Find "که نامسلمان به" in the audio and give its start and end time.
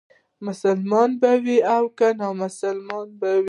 1.97-3.29